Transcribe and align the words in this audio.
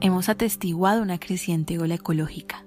Hemos 0.00 0.28
atestiguado 0.28 1.02
una 1.02 1.18
creciente 1.18 1.78
ola 1.78 1.94
ecológica 1.94 2.64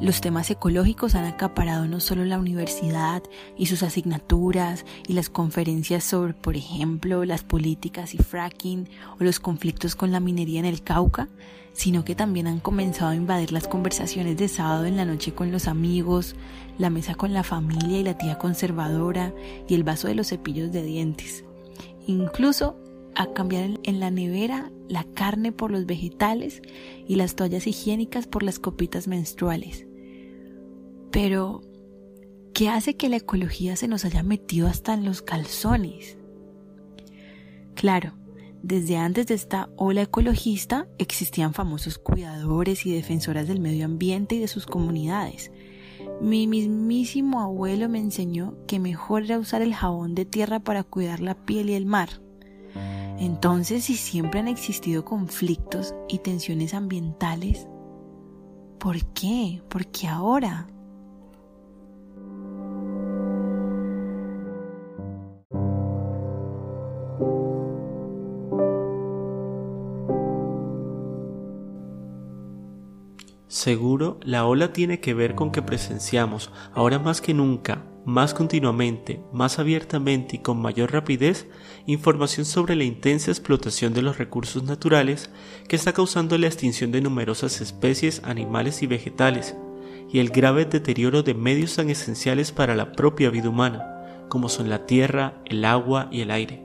los 0.00 0.20
temas 0.20 0.50
ecológicos 0.50 1.14
han 1.14 1.24
acaparado 1.24 1.86
no 1.86 2.00
solo 2.00 2.24
la 2.24 2.38
universidad 2.38 3.22
y 3.56 3.66
sus 3.66 3.82
asignaturas 3.82 4.84
y 5.06 5.14
las 5.14 5.30
conferencias 5.30 6.04
sobre, 6.04 6.34
por 6.34 6.56
ejemplo, 6.56 7.24
las 7.24 7.42
políticas 7.42 8.14
y 8.14 8.18
fracking 8.18 8.88
o 9.18 9.24
los 9.24 9.40
conflictos 9.40 9.94
con 9.94 10.12
la 10.12 10.20
minería 10.20 10.60
en 10.60 10.66
el 10.66 10.82
Cauca, 10.82 11.28
sino 11.72 12.04
que 12.04 12.14
también 12.14 12.48
han 12.48 12.60
comenzado 12.60 13.12
a 13.12 13.16
invadir 13.16 13.52
las 13.52 13.66
conversaciones 13.66 14.36
de 14.36 14.48
sábado 14.48 14.84
en 14.84 14.96
la 14.96 15.06
noche 15.06 15.32
con 15.32 15.52
los 15.52 15.68
amigos, 15.68 16.34
la 16.76 16.90
mesa 16.90 17.14
con 17.14 17.32
la 17.32 17.42
familia 17.42 17.98
y 17.98 18.04
la 18.04 18.18
tía 18.18 18.36
conservadora 18.36 19.32
y 19.68 19.74
el 19.74 19.84
vaso 19.84 20.08
de 20.08 20.16
los 20.16 20.28
cepillos 20.28 20.70
de 20.70 20.82
dientes. 20.82 21.44
Incluso 22.06 22.76
a 23.14 23.32
cambiar 23.32 23.80
en 23.82 24.00
la 24.00 24.10
nevera 24.10 24.70
la 24.88 25.04
carne 25.04 25.52
por 25.52 25.70
los 25.70 25.86
vegetales 25.86 26.62
y 27.06 27.16
las 27.16 27.36
toallas 27.36 27.66
higiénicas 27.66 28.26
por 28.26 28.42
las 28.42 28.58
copitas 28.58 29.08
menstruales. 29.08 29.86
Pero, 31.10 31.62
¿qué 32.52 32.68
hace 32.68 32.96
que 32.96 33.08
la 33.08 33.16
ecología 33.16 33.76
se 33.76 33.88
nos 33.88 34.04
haya 34.04 34.22
metido 34.22 34.68
hasta 34.68 34.94
en 34.94 35.04
los 35.04 35.22
calzones? 35.22 36.18
Claro, 37.74 38.14
desde 38.62 38.96
antes 38.96 39.26
de 39.26 39.34
esta 39.34 39.68
ola 39.76 40.02
ecologista 40.02 40.88
existían 40.98 41.54
famosos 41.54 41.98
cuidadores 41.98 42.86
y 42.86 42.92
defensoras 42.92 43.46
del 43.46 43.60
medio 43.60 43.84
ambiente 43.84 44.36
y 44.36 44.38
de 44.38 44.48
sus 44.48 44.66
comunidades. 44.66 45.50
Mi 46.20 46.46
mismísimo 46.46 47.40
abuelo 47.40 47.88
me 47.88 47.98
enseñó 47.98 48.56
que 48.66 48.78
mejor 48.78 49.24
era 49.24 49.38
usar 49.38 49.62
el 49.62 49.74
jabón 49.74 50.14
de 50.14 50.24
tierra 50.24 50.60
para 50.60 50.84
cuidar 50.84 51.20
la 51.20 51.34
piel 51.34 51.70
y 51.70 51.74
el 51.74 51.86
mar 51.86 52.23
entonces, 53.18 53.84
si 53.84 53.96
siempre 53.96 54.40
han 54.40 54.48
existido 54.48 55.04
conflictos 55.04 55.94
y 56.08 56.18
tensiones 56.18 56.74
ambientales, 56.74 57.68
¿por 58.78 59.04
qué? 59.12 59.62
¿Por 59.68 59.86
qué 59.86 60.08
ahora? 60.08 60.68
Seguro 73.46 74.18
la 74.22 74.44
ola 74.46 74.72
tiene 74.72 75.00
que 75.00 75.14
ver 75.14 75.36
con 75.36 75.52
que 75.52 75.62
presenciamos, 75.62 76.50
ahora 76.74 76.98
más 76.98 77.20
que 77.20 77.32
nunca, 77.32 77.84
más 78.04 78.34
continuamente, 78.34 79.20
más 79.32 79.58
abiertamente 79.58 80.36
y 80.36 80.38
con 80.40 80.60
mayor 80.60 80.92
rapidez 80.92 81.46
información 81.86 82.44
sobre 82.44 82.76
la 82.76 82.84
intensa 82.84 83.30
explotación 83.30 83.94
de 83.94 84.02
los 84.02 84.18
recursos 84.18 84.62
naturales 84.62 85.30
que 85.68 85.76
está 85.76 85.92
causando 85.92 86.36
la 86.36 86.46
extinción 86.46 86.92
de 86.92 87.00
numerosas 87.00 87.60
especies 87.60 88.22
animales 88.24 88.82
y 88.82 88.86
vegetales 88.86 89.56
y 90.12 90.18
el 90.18 90.28
grave 90.28 90.64
deterioro 90.66 91.22
de 91.22 91.34
medios 91.34 91.76
tan 91.76 91.90
esenciales 91.90 92.52
para 92.52 92.76
la 92.76 92.92
propia 92.92 93.30
vida 93.30 93.48
humana, 93.48 94.26
como 94.28 94.48
son 94.48 94.68
la 94.68 94.86
tierra, 94.86 95.42
el 95.46 95.64
agua 95.64 96.08
y 96.12 96.20
el 96.20 96.30
aire. 96.30 96.62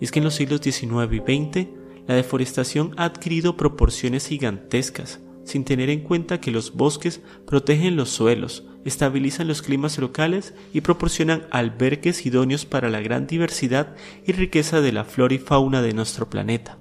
Y 0.00 0.04
es 0.04 0.12
que 0.12 0.20
en 0.20 0.24
los 0.24 0.34
siglos 0.34 0.60
XIX 0.62 1.12
y 1.12 1.18
XX 1.18 1.68
la 2.06 2.14
deforestación 2.14 2.94
ha 2.96 3.04
adquirido 3.04 3.56
proporciones 3.56 4.26
gigantescas, 4.28 5.20
sin 5.44 5.64
tener 5.64 5.90
en 5.90 6.00
cuenta 6.00 6.40
que 6.40 6.50
los 6.50 6.74
bosques 6.74 7.20
protegen 7.46 7.96
los 7.96 8.10
suelos, 8.10 8.64
estabilizan 8.88 9.48
los 9.48 9.62
climas 9.62 9.98
locales 9.98 10.54
y 10.72 10.80
proporcionan 10.80 11.46
albergues 11.50 12.26
idóneos 12.26 12.66
para 12.66 12.88
la 12.88 13.00
gran 13.00 13.26
diversidad 13.26 13.94
y 14.26 14.32
riqueza 14.32 14.80
de 14.80 14.92
la 14.92 15.04
flora 15.04 15.34
y 15.34 15.38
fauna 15.38 15.82
de 15.82 15.92
nuestro 15.92 16.28
planeta, 16.28 16.78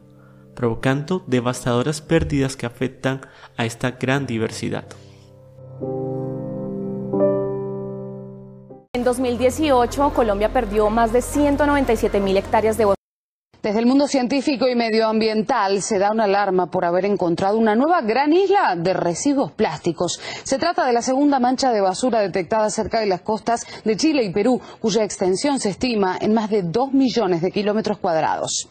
provocando 0.55 1.23
devastadoras 1.27 2.01
pérdidas 2.01 2.55
que 2.55 2.65
afectan 2.65 3.21
a 3.57 3.65
esta 3.65 3.91
gran 3.91 4.25
diversidad. 4.25 4.85
En 8.93 9.03
2018, 9.03 10.13
Colombia 10.13 10.51
perdió 10.51 10.89
más 10.89 11.13
de 11.13 11.21
197 11.21 12.19
mil 12.19 12.35
hectáreas 12.35 12.77
de 12.77 12.85
bosque 12.85 12.96
desde 13.67 13.79
el 13.79 13.85
mundo 13.85 14.07
científico 14.07 14.65
y 14.69 14.75
medioambiental 14.75 15.81
se 15.81 15.99
da 15.99 16.11
una 16.11 16.23
alarma 16.23 16.67
por 16.67 16.85
haber 16.85 17.03
encontrado 17.03 17.57
una 17.57 17.75
nueva 17.75 17.99
gran 17.99 18.31
isla 18.31 18.77
de 18.77 18.93
residuos 18.93 19.51
plásticos. 19.51 20.21
Se 20.43 20.57
trata 20.57 20.85
de 20.85 20.93
la 20.93 21.01
segunda 21.01 21.37
mancha 21.41 21.73
de 21.73 21.81
basura 21.81 22.21
detectada 22.21 22.69
cerca 22.69 23.01
de 23.01 23.07
las 23.07 23.19
costas 23.19 23.67
de 23.83 23.97
Chile 23.97 24.23
y 24.23 24.31
Perú, 24.31 24.61
cuya 24.79 25.03
extensión 25.03 25.59
se 25.59 25.71
estima 25.71 26.17
en 26.21 26.33
más 26.33 26.49
de 26.49 26.61
2 26.61 26.93
millones 26.93 27.41
de 27.41 27.51
kilómetros 27.51 27.97
cuadrados. 27.97 28.69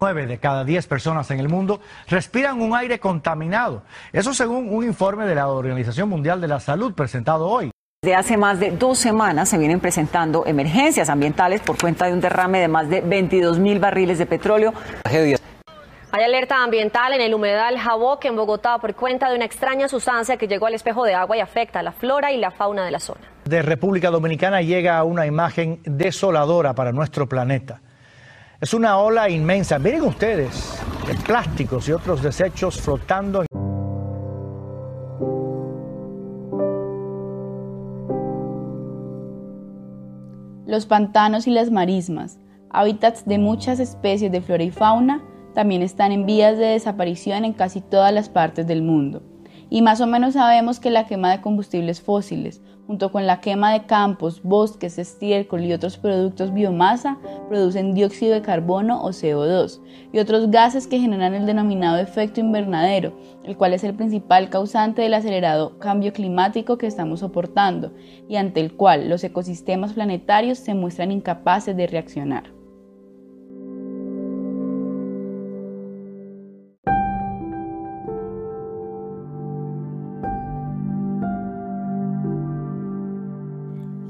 Nueve 0.00 0.26
de 0.26 0.38
cada 0.38 0.64
10 0.64 0.86
personas 0.86 1.30
en 1.30 1.40
el 1.40 1.50
mundo 1.50 1.80
respiran 2.08 2.62
un 2.62 2.74
aire 2.74 2.98
contaminado. 2.98 3.82
Eso 4.14 4.32
según 4.32 4.74
un 4.74 4.82
informe 4.82 5.26
de 5.26 5.34
la 5.34 5.48
Organización 5.48 6.08
Mundial 6.08 6.40
de 6.40 6.48
la 6.48 6.58
Salud 6.58 6.94
presentado 6.94 7.48
hoy. 7.48 7.70
Desde 8.00 8.14
hace 8.14 8.36
más 8.36 8.60
de 8.60 8.70
dos 8.70 8.96
semanas 8.96 9.48
se 9.48 9.58
vienen 9.58 9.80
presentando 9.80 10.46
emergencias 10.46 11.08
ambientales 11.08 11.60
por 11.60 11.76
cuenta 11.76 12.06
de 12.06 12.12
un 12.12 12.20
derrame 12.20 12.60
de 12.60 12.68
más 12.68 12.88
de 12.88 13.00
22 13.00 13.58
mil 13.58 13.80
barriles 13.80 14.18
de 14.18 14.26
petróleo. 14.26 14.72
Hay 15.04 16.22
alerta 16.22 16.62
ambiental 16.62 17.12
en 17.14 17.20
el 17.20 17.34
humedal 17.34 17.76
Jaboque 17.76 18.28
en 18.28 18.36
Bogotá 18.36 18.78
por 18.78 18.94
cuenta 18.94 19.28
de 19.28 19.34
una 19.34 19.46
extraña 19.46 19.88
sustancia 19.88 20.36
que 20.36 20.46
llegó 20.46 20.66
al 20.66 20.74
espejo 20.74 21.02
de 21.02 21.14
agua 21.14 21.38
y 21.38 21.40
afecta 21.40 21.80
a 21.80 21.82
la 21.82 21.90
flora 21.90 22.30
y 22.30 22.36
la 22.36 22.52
fauna 22.52 22.84
de 22.84 22.92
la 22.92 23.00
zona. 23.00 23.22
De 23.44 23.62
República 23.62 24.10
Dominicana 24.10 24.62
llega 24.62 25.02
una 25.02 25.26
imagen 25.26 25.80
desoladora 25.82 26.74
para 26.74 26.92
nuestro 26.92 27.28
planeta. 27.28 27.80
Es 28.60 28.74
una 28.74 28.98
ola 28.98 29.28
inmensa. 29.28 29.76
Miren 29.80 30.02
ustedes, 30.02 30.80
de 31.04 31.14
plásticos 31.14 31.88
y 31.88 31.92
otros 31.92 32.22
desechos 32.22 32.80
flotando. 32.80 33.44
Los 40.68 40.84
pantanos 40.84 41.46
y 41.46 41.50
las 41.50 41.70
marismas, 41.70 42.38
hábitats 42.68 43.24
de 43.24 43.38
muchas 43.38 43.80
especies 43.80 44.30
de 44.30 44.42
flora 44.42 44.64
y 44.64 44.70
fauna, 44.70 45.24
también 45.54 45.80
están 45.80 46.12
en 46.12 46.26
vías 46.26 46.58
de 46.58 46.66
desaparición 46.66 47.46
en 47.46 47.54
casi 47.54 47.80
todas 47.80 48.12
las 48.12 48.28
partes 48.28 48.66
del 48.66 48.82
mundo. 48.82 49.22
Y 49.70 49.82
más 49.82 50.00
o 50.00 50.06
menos 50.06 50.34
sabemos 50.34 50.80
que 50.80 50.90
la 50.90 51.06
quema 51.06 51.30
de 51.30 51.40
combustibles 51.40 52.00
fósiles, 52.00 52.62
junto 52.86 53.12
con 53.12 53.26
la 53.26 53.40
quema 53.40 53.70
de 53.70 53.84
campos, 53.84 54.42
bosques, 54.42 54.98
estiércol 54.98 55.62
y 55.64 55.74
otros 55.74 55.98
productos 55.98 56.54
biomasa, 56.54 57.18
producen 57.48 57.92
dióxido 57.92 58.32
de 58.32 58.40
carbono 58.40 59.02
o 59.02 59.10
CO2 59.10 59.80
y 60.10 60.18
otros 60.18 60.50
gases 60.50 60.86
que 60.86 60.98
generan 60.98 61.34
el 61.34 61.44
denominado 61.44 61.98
efecto 61.98 62.40
invernadero, 62.40 63.12
el 63.44 63.58
cual 63.58 63.74
es 63.74 63.84
el 63.84 63.94
principal 63.94 64.48
causante 64.48 65.02
del 65.02 65.12
acelerado 65.12 65.78
cambio 65.78 66.14
climático 66.14 66.78
que 66.78 66.86
estamos 66.86 67.20
soportando 67.20 67.92
y 68.26 68.36
ante 68.36 68.60
el 68.60 68.72
cual 68.74 69.10
los 69.10 69.22
ecosistemas 69.22 69.92
planetarios 69.92 70.58
se 70.58 70.72
muestran 70.72 71.12
incapaces 71.12 71.76
de 71.76 71.86
reaccionar. 71.86 72.57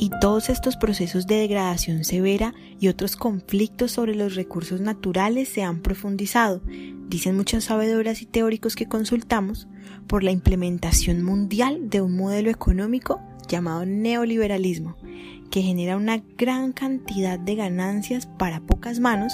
Y 0.00 0.10
todos 0.20 0.48
estos 0.48 0.76
procesos 0.76 1.26
de 1.26 1.34
degradación 1.34 2.04
severa 2.04 2.54
y 2.78 2.86
otros 2.86 3.16
conflictos 3.16 3.90
sobre 3.90 4.14
los 4.14 4.36
recursos 4.36 4.80
naturales 4.80 5.48
se 5.48 5.64
han 5.64 5.80
profundizado, 5.80 6.62
dicen 7.08 7.36
muchas 7.36 7.64
sabedoras 7.64 8.22
y 8.22 8.26
teóricos 8.26 8.76
que 8.76 8.86
consultamos, 8.86 9.66
por 10.06 10.22
la 10.22 10.30
implementación 10.30 11.22
mundial 11.22 11.90
de 11.90 12.00
un 12.00 12.16
modelo 12.16 12.48
económico 12.48 13.20
llamado 13.48 13.84
neoliberalismo, 13.86 14.96
que 15.50 15.62
genera 15.62 15.96
una 15.96 16.22
gran 16.36 16.72
cantidad 16.72 17.36
de 17.38 17.56
ganancias 17.56 18.26
para 18.26 18.60
pocas 18.60 19.00
manos 19.00 19.32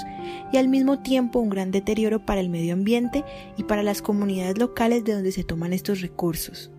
y 0.50 0.56
al 0.56 0.68
mismo 0.68 1.00
tiempo 1.00 1.40
un 1.40 1.50
gran 1.50 1.72
deterioro 1.72 2.24
para 2.24 2.40
el 2.40 2.48
medio 2.48 2.72
ambiente 2.72 3.22
y 3.58 3.64
para 3.64 3.82
las 3.82 4.00
comunidades 4.00 4.56
locales 4.56 5.04
de 5.04 5.12
donde 5.12 5.32
se 5.32 5.44
toman 5.44 5.74
estos 5.74 6.00
recursos. 6.00 6.70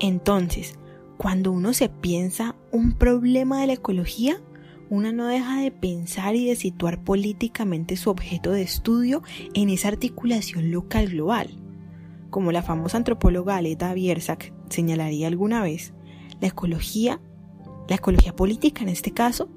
Entonces, 0.00 0.74
cuando 1.16 1.52
uno 1.52 1.72
se 1.72 1.88
piensa 1.88 2.55
un 2.76 2.92
problema 2.92 3.60
de 3.60 3.68
la 3.68 3.72
ecología, 3.72 4.40
uno 4.90 5.12
no 5.12 5.26
deja 5.26 5.60
de 5.60 5.72
pensar 5.72 6.36
y 6.36 6.46
de 6.46 6.56
situar 6.56 7.02
políticamente 7.02 7.96
su 7.96 8.10
objeto 8.10 8.52
de 8.52 8.62
estudio 8.62 9.22
en 9.54 9.70
esa 9.70 9.88
articulación 9.88 10.70
local 10.70 11.08
global. 11.08 11.58
Como 12.30 12.52
la 12.52 12.62
famosa 12.62 12.98
antropóloga 12.98 13.56
Aleta 13.56 13.94
Biersack 13.94 14.52
señalaría 14.68 15.26
alguna 15.26 15.62
vez, 15.62 15.94
la 16.40 16.48
ecología, 16.48 17.20
la 17.88 17.96
ecología 17.96 18.36
política 18.36 18.82
en 18.82 18.90
este 18.90 19.10
caso, 19.10 19.48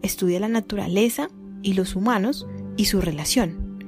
estudia 0.00 0.40
la 0.40 0.48
naturaleza 0.48 1.28
y 1.62 1.74
los 1.74 1.96
humanos 1.96 2.46
y 2.76 2.86
su 2.86 3.00
relación. 3.00 3.78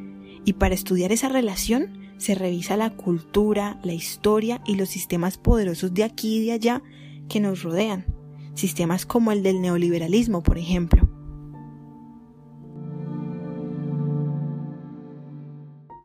Y 0.44 0.54
para 0.54 0.74
estudiar 0.74 1.12
esa 1.12 1.28
relación 1.28 1.98
se 2.18 2.34
revisa 2.34 2.76
la 2.76 2.90
cultura, 2.90 3.80
la 3.84 3.92
historia 3.92 4.60
y 4.66 4.74
los 4.74 4.88
sistemas 4.88 5.38
poderosos 5.38 5.94
de 5.94 6.04
aquí 6.04 6.38
y 6.38 6.46
de 6.46 6.52
allá 6.52 6.82
que 7.28 7.40
nos 7.40 7.62
rodean, 7.62 8.04
sistemas 8.54 9.06
como 9.06 9.32
el 9.32 9.42
del 9.42 9.60
neoliberalismo, 9.60 10.42
por 10.42 10.58
ejemplo. 10.58 11.01